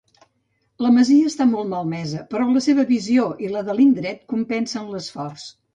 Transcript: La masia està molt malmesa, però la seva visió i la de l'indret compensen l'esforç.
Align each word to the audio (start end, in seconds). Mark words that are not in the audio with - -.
La 0.85 0.89
masia 0.95 1.27
està 1.33 1.47
molt 1.51 1.71
malmesa, 1.75 2.23
però 2.33 2.49
la 2.57 2.65
seva 2.69 2.89
visió 2.95 3.29
i 3.49 3.55
la 3.55 3.65
de 3.69 3.79
l'indret 3.81 4.29
compensen 4.35 4.95
l'esforç. 4.97 5.51